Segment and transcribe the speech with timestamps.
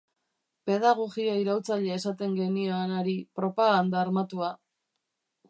[0.69, 4.51] Pedagogia iraultzailea esaten genioan hari, propaganda armatua.